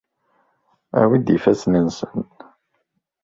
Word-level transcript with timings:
Awi-d 1.01 1.27
ifassen-nsen. 1.35 2.19